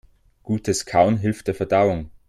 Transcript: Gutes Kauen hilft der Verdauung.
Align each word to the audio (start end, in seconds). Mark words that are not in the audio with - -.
Gutes 0.41 0.87
Kauen 0.87 1.17
hilft 1.17 1.45
der 1.45 1.53
Verdauung. 1.53 2.09